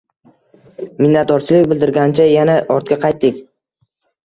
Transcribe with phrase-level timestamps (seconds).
[1.03, 3.41] Minnatdorchilik bildirgancha yana ortga qaytdik.